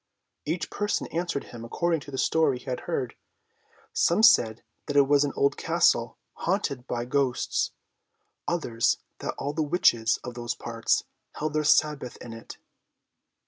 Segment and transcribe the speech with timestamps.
[0.45, 3.13] Each person answered him according to the story he had heard.
[3.93, 7.69] Some said that it was an old castle, haunted by ghosts.
[8.47, 11.03] Others, that all the witches of those parts
[11.35, 12.57] held their Sabbath in it.